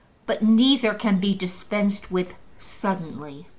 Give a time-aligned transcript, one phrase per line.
[0.25, 3.45] But neither can be dispensed with suddenly.